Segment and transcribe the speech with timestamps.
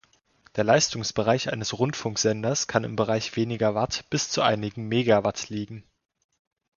[0.55, 5.83] Der Leistungsbereich eines Rundfunksenders kann im Bereich weniger Watt bis zu einigen Megawatt liegen.